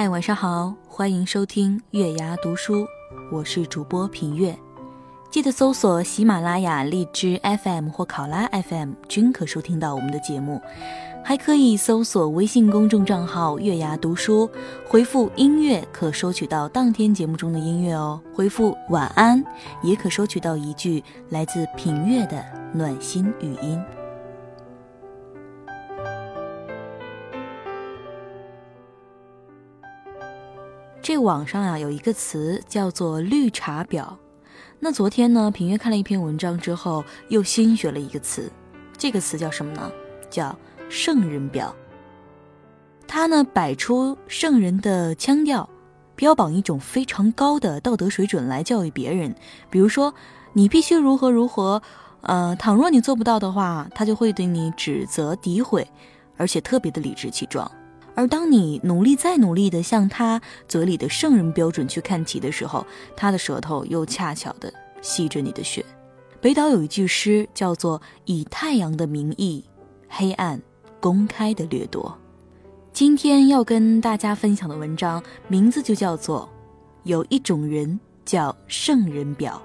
[0.00, 2.86] 嗨，晚上好，欢迎收听月牙读书，
[3.30, 4.58] 我是主播品月。
[5.30, 10.58] 记得搜索喜马拉雅、荔枝 FM 或考拉 FM，均可收听到我们的节目。
[11.22, 14.48] 还可以搜索微信公众账号“月牙读书”，
[14.88, 18.18] 回复“音乐”可收取到当天节目中的音乐哦。
[18.32, 19.44] 回复“晚安”
[19.84, 23.78] 也可收取到一句来自品月的暖心语音。
[31.10, 34.06] 这网上啊有一个词叫做“绿茶婊”，
[34.78, 38.48] 那昨天呢，品月看了一篇文章之后，又新学了一个词，
[38.96, 39.90] 这个词叫什么呢？
[40.30, 40.56] 叫
[40.88, 41.72] “圣人婊”。
[43.08, 45.68] 他呢摆出圣人的腔调，
[46.14, 49.34] 标榜一种非常高的道德水准来教育别人，
[49.68, 50.14] 比如说
[50.52, 51.82] 你必须如何如何，
[52.20, 55.84] 呃，倘若你做不到的话，他就会对你指责诋毁，
[56.36, 57.68] 而且特别的理直气壮。
[58.20, 65.82] 而当你努力再努力的向他嘴里的圣人标准去看齐的时候，他的舌头又恰巧的吸着你的血。
[66.38, 69.64] 北岛有一句诗叫做“以太阳的名义，
[70.06, 70.60] 黑暗
[71.00, 72.14] 公开的掠夺”。
[72.92, 76.46] 今天要跟大家分享的文章名字就叫做
[77.04, 79.62] “有一种人叫圣人表”。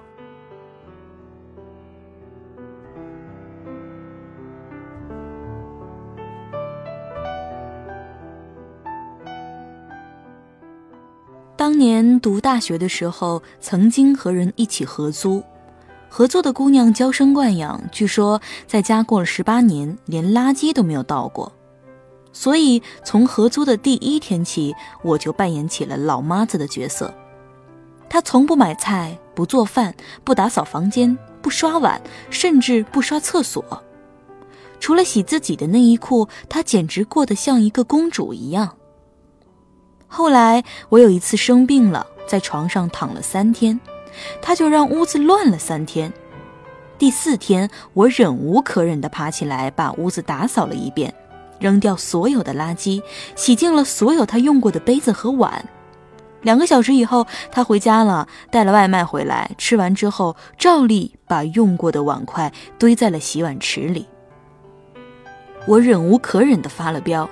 [11.76, 15.44] 当年读大学的时候，曾经和人一起合租，
[16.08, 21.52] 合租的姑娘娇生惯养，据说在家过了十八年，连垃圾都没有倒过。
[22.32, 27.12] 所以从合租的第一天起，我就扮演起了老妈子的角色。
[28.08, 29.94] 她从不买菜，不做饭，
[30.24, 32.00] 不打扫房间，不刷碗，
[32.30, 33.62] 甚至不刷厕所。
[34.80, 38.78] 除了洗自己的内衣裤，她简直过得像一个公主一样。
[40.08, 43.78] 后来我有一次生病了，在床上躺了三天，
[44.40, 46.12] 他就让屋子乱了三天。
[46.98, 51.12] 第四天，我忍无可忍地爬起来，把屋子打扫了一遍，
[51.58, 53.02] 扔掉所有的垃圾，
[53.34, 55.62] 洗净了所有他用过的杯子和碗。
[56.42, 64.06] 两个小时以后，他回家了，带了外卖回来，吃完之后，照例把用过的碗筷堆在了洗碗池里。
[65.66, 67.28] 我忍无可忍地发了飙。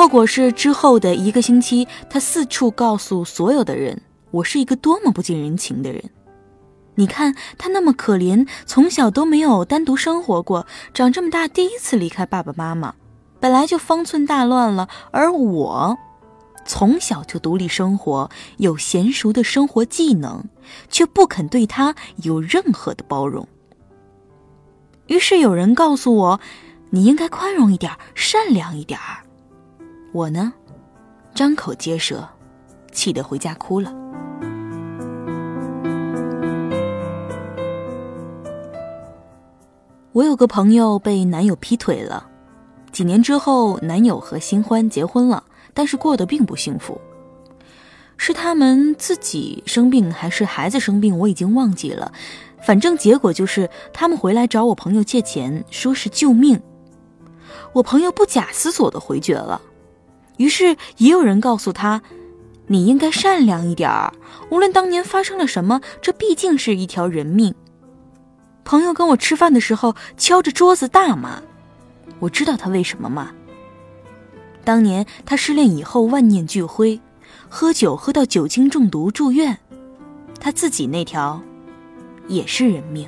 [0.00, 4.00] 后果是之后的一个星期，他四处告诉所有的人，
[4.30, 6.02] 我是一个多么不近人情的人。
[6.94, 12.94] 你看他那么可怜，从小都没有单独生活过，长这么大第一次离开爸爸妈妈，
[13.40, 14.88] 本来就方寸大乱了。
[15.10, 15.94] 而我，
[16.64, 20.42] 从小就独立生活，有娴熟的生活技能，
[20.88, 23.46] 却不肯对他有任何的包容。
[25.08, 26.40] 于是有人告诉我，
[26.88, 29.26] 你应该宽容一点，善良一点儿。
[30.12, 30.52] 我呢，
[31.34, 32.28] 张口结舌，
[32.90, 33.94] 气得回家哭了。
[40.10, 42.26] 我有个朋友被男友劈腿了，
[42.90, 47.00] 几年之后，男友和新欢结婚了，但是过得并不幸福。
[48.16, 52.12] 是他们自己生病还是孩子生病，我已经忘记了。
[52.62, 56.60] 反正结果就是他们回来找我朋友借钱，说是救命。
[57.72, 59.62] 我朋友不假思索的回绝了。
[60.40, 62.00] 于是也有人告诉他
[62.66, 64.10] ：“你应该善良一点儿，
[64.48, 67.54] 无论当年发生了什么，这毕竟是一条人命。”
[68.64, 71.42] 朋友跟我吃饭的时候敲着桌子大骂，
[72.20, 73.30] 我知道他为什么骂。
[74.64, 76.98] 当年他失恋以后万念俱灰，
[77.50, 79.58] 喝酒喝到酒精中毒住院，
[80.40, 81.38] 他自己那条
[82.28, 83.06] 也是人命。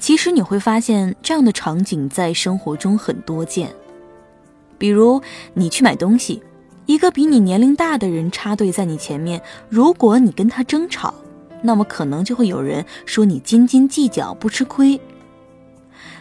[0.00, 3.70] 其实你会发现，这样的场景在生活中很多见。
[4.78, 5.20] 比如，
[5.52, 6.42] 你去买东西，
[6.86, 11.12] 一个比你年龄大的人插队在你前面，如果你跟他争吵，
[11.62, 14.98] 那么可能就会有人说你斤斤计较、不吃亏。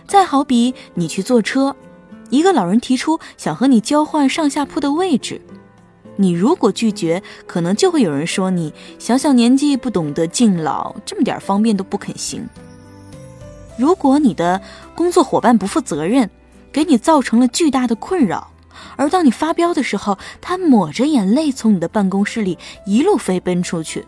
[0.05, 1.73] 再好比你去坐车，
[2.29, 5.39] 一个老人提出想和你交换上下铺的位置，
[6.17, 12.45] 你如果拒绝，可能就会有人说你小小年纪不懂得敬老，这么点方便都不肯行。
[13.79, 14.61] 如果你的
[14.93, 16.29] 工作伙伴不负责任，
[16.69, 18.51] 给你造成了巨大的困扰，
[18.97, 24.05] 而当你发飙的时候，他抹着眼泪从你的办公室里一路飞奔出去。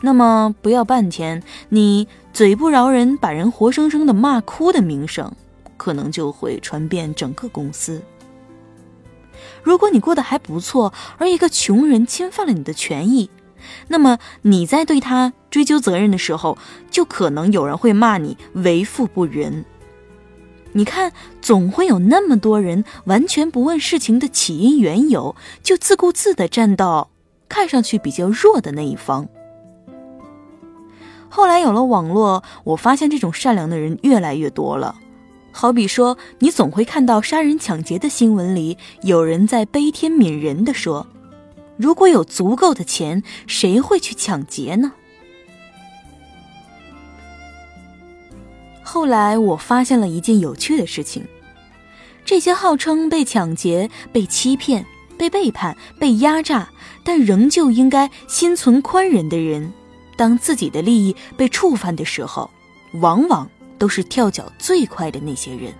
[0.00, 5.32] 那么不要半天，你嘴不饶人，把人活生生的骂哭的名声，
[5.76, 8.02] 可能就会传遍整个公司。
[9.62, 13.30] 如果你过得还不错，而一个穷人侵犯了你的权益，
[13.86, 16.58] 那么你在对他追究责任的时候，
[16.90, 19.64] 就可能有人会骂你为富不仁。
[20.72, 27.08] 你看，总会有那么多人完全不问事情的起因缘由，就自顾自地站到
[27.48, 29.26] 看上去比较弱的那一方。
[31.30, 34.96] 后来有了网络，我发现这种善良的人越来越多了。
[35.52, 41.06] 好比说，你总会看到杀人抢劫的新闻里，有人在悲天悯人地说
[41.78, 44.92] ：“如果有足够的钱，谁会去抢劫呢？”
[48.96, 51.22] 后来我发现了一件有趣的事情：
[52.24, 54.86] 这些号称被抢劫、被欺骗、
[55.18, 56.70] 被背叛、被压榨，
[57.04, 59.70] 但仍旧应该心存宽仁的人，
[60.16, 62.50] 当自己的利益被触犯的时候，
[62.94, 63.46] 往往
[63.76, 65.74] 都是跳脚最快的那些人。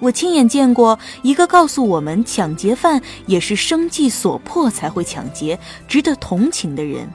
[0.00, 7.08] 我亲眼见过一个告诉我们，抢劫犯也是生计所迫才会抢劫，值得同情的人。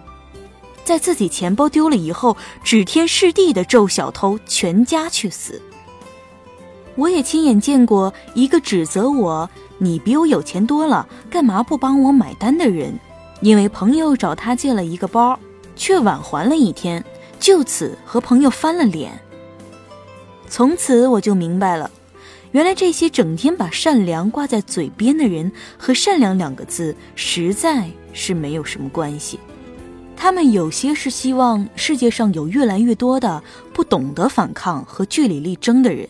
[0.84, 5.62] 在自己钱包丢了以后，指天誓地的咒小偷全家去死。
[6.96, 9.50] 我也亲眼见过一个指责我
[9.80, 12.94] “你比我有钱多了，干嘛不帮我买单”的人，
[13.42, 15.40] 因为朋友找他借了一个包，
[15.76, 17.04] 却晚还了一天，
[17.40, 19.20] 就此和朋友翻了脸。
[20.48, 21.90] 从此我就明白了，
[22.52, 29.40] 原来这些整天把善良挂在嘴边的人，和善良两个字实在是没有什么关系。
[30.16, 33.44] 他们有些是希望世界上有越来越多的
[33.74, 36.08] 不懂得反抗和据理力争的人，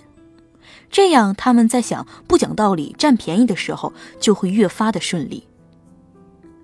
[0.91, 5.47] 这样他们在想不讲道理、占便宜的时候就会越发的顺利。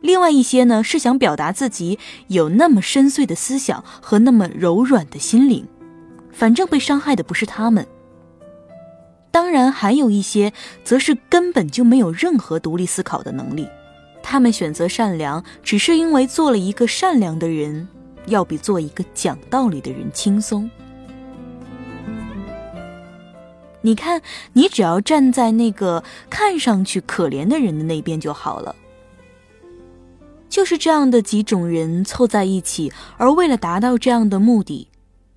[0.01, 1.97] 另外一些呢，是想表达自己
[2.27, 5.67] 有那么深邃的思想和那么柔软的心灵，
[6.31, 7.85] 反正被伤害的不是他们。
[9.31, 10.53] 当然，还有一些
[10.83, 13.67] 则是根本就没有任何独立思考的能力。
[14.21, 17.87] 他们选择善良，只是因为做了一个善良的人，
[18.27, 20.69] 要比做一个讲道理的人轻松。
[23.81, 24.21] 你看，
[24.53, 28.75] 你只要站在那个看上去可怜的人的那边就好了。
[30.49, 34.89] 就是这样的几种人凑在一起，而为了达到这样的目的，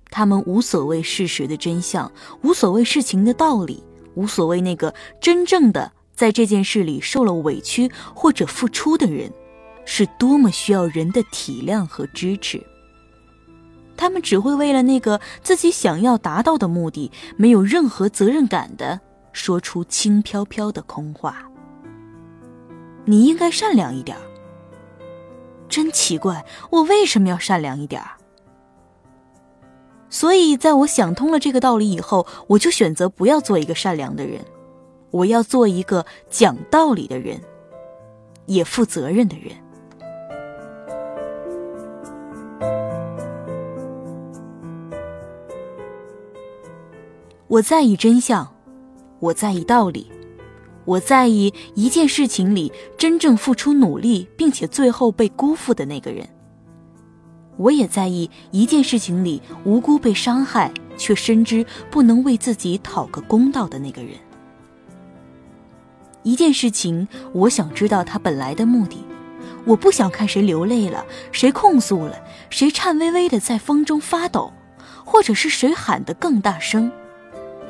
[0.09, 3.81] 他们无所谓事实的真相，无所谓事情的道理，
[4.15, 5.93] 无所谓那个真正的。
[6.23, 9.29] 在这件事里受了委屈或者付出的人，
[9.83, 12.65] 是多么需要人的体谅和支持。
[13.97, 19.01] 他们只会为了那个自己想要达到的目的，没有任何责任感的
[19.33, 21.43] 说出轻飘飘的空话。
[23.03, 24.15] 你应该善良一点。
[25.67, 28.01] 真奇怪，我为什么要善良一点？
[30.09, 34.39] 所以，在我想通了这个道理以后，我就选择不要做一个善良的人。
[35.13, 37.39] 我要做一个讲道理的人，
[38.47, 39.55] 也负责任的人。
[47.47, 48.55] 我在意真相，
[49.19, 50.11] 我在意道理，
[50.83, 56.27] 我在意一件事情里真正付出努力并且最后被辜负的那个人。
[57.57, 64.15] 我也在意一件事情里无辜被伤害却深知不能为自己讨个公道的那个人。
[66.23, 69.05] 一件事情，我想知道它本来的目的。
[69.65, 72.17] 我不想看谁流泪了，谁控诉了，
[72.49, 74.51] 谁颤巍巍的在风中发抖，
[75.05, 76.91] 或者是谁喊得更大声。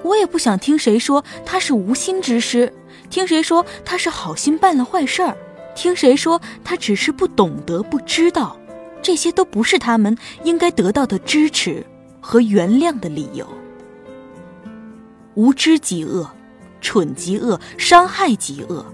[0.01, 2.73] 我也不想听谁说他是无心之失，
[3.09, 5.37] 听谁说他是好心办了坏事儿，
[5.75, 8.57] 听谁说他只是不懂得、不知道。
[9.01, 11.85] 这些都不是他们应该得到的支持
[12.21, 13.47] 和原谅的理由。
[15.35, 16.29] 无知即恶。
[16.83, 18.85] 蠢极恶，伤害极恶。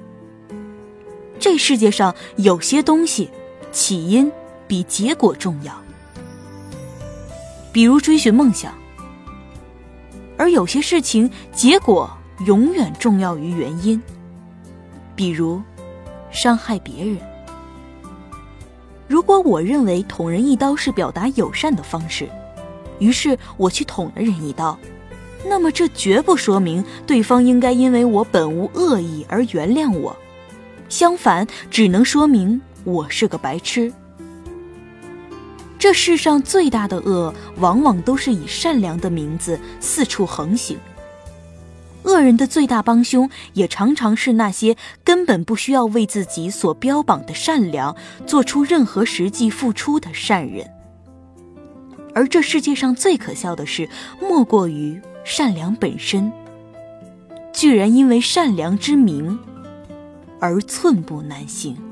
[1.39, 3.29] 这世界上有些东西，
[3.71, 4.31] 起因
[4.67, 5.73] 比结果重要。
[7.73, 8.73] 比如追寻梦想，
[10.37, 12.09] 而有些事情结果
[12.45, 14.01] 永远重要于原因。
[15.15, 15.61] 比如
[16.31, 17.17] 伤害别人。
[19.07, 22.29] 如果我认为捅人一刀是表达友善的方式，
[22.99, 24.77] 于是我去捅了人一刀。
[25.45, 30.15] 那么这绝不说明对方应该因为我本无恶意而原谅我。
[30.89, 33.91] 相反只能说明我是个白痴。
[35.77, 40.77] 这世上最大的恶往往都是以善良的名字四处横行。
[42.03, 50.69] 恶人的最大帮凶也常常是那些根本不需要为自己所标榜的善良做出任何实际付出的善人。
[52.15, 53.87] 而这世界上最可笑的事
[54.19, 56.33] 莫过于善良本身
[57.53, 59.37] 居然因为善良之名
[60.39, 61.88] 而寸步难行。